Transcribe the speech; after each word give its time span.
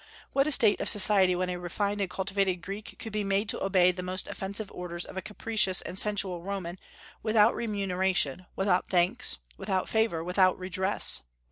What 0.33 0.47
a 0.47 0.51
state 0.51 0.79
of 0.81 0.89
society 0.89 1.35
when 1.35 1.51
a 1.51 1.59
refined 1.59 2.01
and 2.01 2.09
cultivated 2.09 2.55
Greek 2.63 2.95
could 2.97 3.13
be 3.13 3.23
made 3.23 3.47
to 3.49 3.63
obey 3.63 3.91
the 3.91 4.01
most 4.01 4.27
offensive 4.27 4.71
orders 4.71 5.05
of 5.05 5.15
a 5.15 5.21
capricious 5.21 5.79
and 5.83 5.99
sensual 5.99 6.41
Roman, 6.41 6.79
without 7.21 7.53
remuneration, 7.53 8.47
without 8.55 8.89
thanks, 8.89 9.37
without 9.59 9.87
favor, 9.89 10.23
without 10.23 10.57
redress! 10.57 11.21